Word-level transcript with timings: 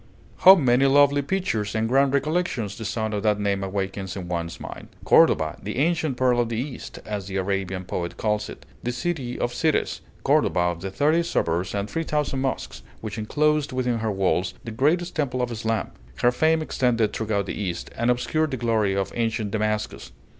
How 0.37 0.55
many 0.55 0.87
lovely 0.87 1.21
pictures 1.21 1.75
and 1.75 1.87
grand 1.87 2.11
recollections 2.15 2.75
the 2.75 2.85
sound 2.85 3.13
of 3.13 3.21
that 3.21 3.39
name 3.39 3.63
awakens 3.63 4.15
in 4.15 4.27
one's 4.27 4.59
mind! 4.59 4.87
Cordova, 5.05 5.59
the 5.61 5.77
ancient 5.77 6.17
pearl 6.17 6.39
of 6.39 6.49
the 6.49 6.57
East, 6.57 6.97
as 7.05 7.27
the 7.27 7.35
Arabian 7.35 7.85
poets 7.85 8.15
call 8.15 8.37
it, 8.47 8.65
the 8.81 8.91
city 8.91 9.37
of 9.37 9.53
cities; 9.53 10.01
Cordova 10.23 10.59
of 10.59 10.81
the 10.81 10.89
thirty 10.89 11.21
suburbs 11.21 11.75
and 11.75 11.87
three 11.87 12.01
thousand 12.03 12.39
mosques, 12.41 12.81
which 13.01 13.19
inclosed 13.19 13.73
within 13.73 13.99
her 13.99 14.11
walls 14.11 14.55
the 14.63 14.71
greatest 14.71 15.15
temple 15.15 15.39
of 15.39 15.51
Islam! 15.51 15.91
Her 16.23 16.31
fame 16.31 16.63
extended 16.63 17.13
throughout 17.13 17.45
the 17.45 17.53
East, 17.53 17.91
and 17.95 18.09
obscured 18.09 18.49
the 18.49 18.57
glory 18.57 18.95
of 18.95 19.11
ancient 19.13 19.51
Damascus. 19.51 20.11